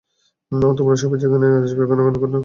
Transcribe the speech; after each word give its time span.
তোমরা 0.75 0.95
সবাই 1.01 1.17
যে 1.21 1.27
এখানে 1.27 1.47
আসবে 1.57 1.83
ঘুনাক্ষুরেও 1.89 2.21
ভাবিনি! 2.23 2.39